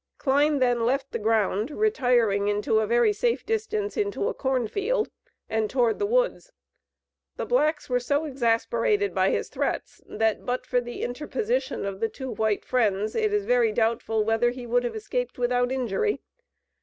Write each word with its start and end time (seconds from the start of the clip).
Kline 0.17 0.57
then 0.57 0.83
left 0.83 1.11
the 1.11 1.19
ground, 1.19 1.69
retiring 1.69 2.47
into 2.47 2.79
a 2.79 2.87
very 2.87 3.13
safe 3.13 3.45
distance 3.45 3.95
into 3.95 4.29
a 4.29 4.33
cornfield, 4.33 5.11
and 5.47 5.69
toward 5.69 5.99
the 5.99 6.07
woods. 6.07 6.51
The 7.35 7.45
blacks 7.45 7.87
were 7.87 7.99
so 7.99 8.25
exasperated 8.25 9.13
by 9.13 9.29
his 9.29 9.47
threats, 9.47 10.01
that, 10.07 10.43
but 10.43 10.65
for 10.65 10.81
the 10.81 11.03
interposition 11.03 11.85
of 11.85 11.99
the 11.99 12.09
two 12.09 12.31
white 12.31 12.65
Friends, 12.65 13.13
it 13.13 13.31
is 13.31 13.45
very 13.45 13.71
doubtful 13.71 14.23
whether 14.23 14.49
he 14.49 14.65
would 14.65 14.83
have 14.85 14.95
escaped 14.95 15.37
without 15.37 15.71
injury. 15.71 16.19